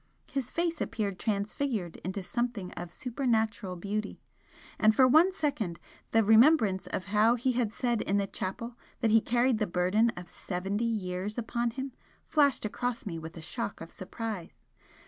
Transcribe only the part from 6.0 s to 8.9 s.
the remembrance of how he had said in the chapel